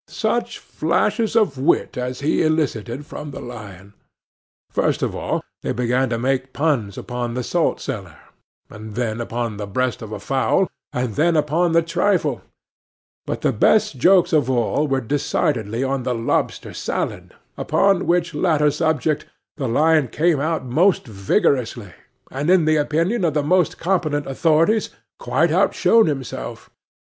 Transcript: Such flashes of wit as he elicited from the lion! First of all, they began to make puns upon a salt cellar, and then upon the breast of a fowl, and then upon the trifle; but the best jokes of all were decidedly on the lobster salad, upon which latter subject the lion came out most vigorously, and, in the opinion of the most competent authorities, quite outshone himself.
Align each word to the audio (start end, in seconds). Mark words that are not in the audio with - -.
Such 0.07 0.57
flashes 0.57 1.35
of 1.35 1.59
wit 1.59 1.95
as 1.95 2.21
he 2.21 2.41
elicited 2.41 3.05
from 3.05 3.29
the 3.29 3.39
lion! 3.39 3.93
First 4.71 5.03
of 5.03 5.15
all, 5.15 5.43
they 5.61 5.73
began 5.73 6.09
to 6.09 6.17
make 6.17 6.53
puns 6.53 6.97
upon 6.97 7.37
a 7.37 7.43
salt 7.43 7.79
cellar, 7.79 8.17
and 8.67 8.95
then 8.95 9.21
upon 9.21 9.57
the 9.57 9.67
breast 9.67 10.01
of 10.01 10.11
a 10.11 10.19
fowl, 10.19 10.71
and 10.91 11.13
then 11.17 11.35
upon 11.37 11.73
the 11.73 11.83
trifle; 11.83 12.41
but 13.27 13.41
the 13.41 13.51
best 13.53 13.97
jokes 13.99 14.33
of 14.33 14.49
all 14.49 14.87
were 14.87 15.01
decidedly 15.01 15.83
on 15.83 16.01
the 16.01 16.15
lobster 16.15 16.73
salad, 16.73 17.35
upon 17.55 18.07
which 18.07 18.33
latter 18.33 18.71
subject 18.71 19.27
the 19.57 19.67
lion 19.67 20.07
came 20.07 20.39
out 20.39 20.65
most 20.65 21.05
vigorously, 21.05 21.93
and, 22.31 22.49
in 22.49 22.65
the 22.65 22.77
opinion 22.77 23.23
of 23.23 23.35
the 23.35 23.43
most 23.43 23.77
competent 23.77 24.25
authorities, 24.25 24.89
quite 25.19 25.51
outshone 25.51 26.07
himself. 26.07 26.71